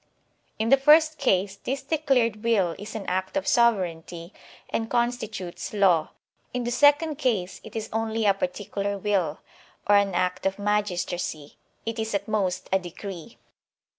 [0.57, 4.33] In the first case, this declared will is an act of sovereignty
[4.71, 6.09] and constitutes law;
[6.55, 9.37] in the second case, it is only a particular vnll,
[9.85, 13.37] or an act of magistracy *— it is at most a decree.